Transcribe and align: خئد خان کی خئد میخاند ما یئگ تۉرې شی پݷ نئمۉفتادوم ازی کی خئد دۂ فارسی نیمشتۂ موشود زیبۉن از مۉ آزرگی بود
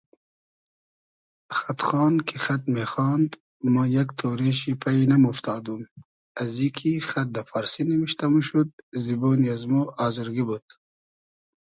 خئد 1.57 1.79
خان 1.87 2.13
کی 2.27 2.37
خئد 2.43 2.63
میخاند 2.75 3.31
ما 3.73 3.83
یئگ 3.95 4.09
تۉرې 4.19 4.51
شی 4.59 4.71
پݷ 4.81 4.97
نئمۉفتادوم 5.09 5.81
ازی 6.41 6.67
کی 6.77 6.91
خئد 7.09 7.27
دۂ 7.35 7.41
فارسی 7.49 7.81
نیمشتۂ 7.89 8.25
موشود 8.33 8.69
زیبۉن 9.03 9.41
از 9.53 9.61
مۉ 9.71 9.81
آزرگی 10.05 10.43
بود 10.47 10.65